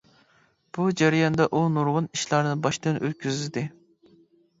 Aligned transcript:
بۇ 0.77 0.85
جەرياندا 1.01 1.45
ئۇ 1.57 1.61
نۇرغۇن 1.75 2.07
ئىشلارنى 2.17 2.55
باشتىن 2.65 2.99
ئۆتكۈزدى. 3.03 3.65